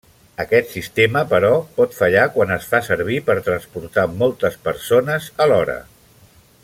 [0.43, 5.79] Aquest sistema, però, pot fallar quan es fa servir per transportar moltes persones alhora.